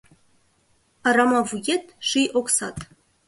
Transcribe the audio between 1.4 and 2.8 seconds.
вует- ший оксат